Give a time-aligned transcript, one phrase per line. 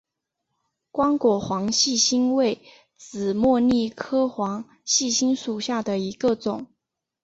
[0.89, 2.59] 光果黄细心为
[2.97, 6.65] 紫茉莉科黄细心属下的一个种。